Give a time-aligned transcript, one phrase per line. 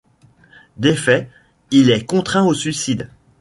[0.77, 1.29] Défait,
[1.69, 3.11] il est contraint au suicide.